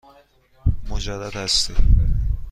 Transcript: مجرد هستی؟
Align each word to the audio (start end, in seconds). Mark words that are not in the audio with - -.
مجرد 0.89 1.35
هستی؟ 1.35 1.73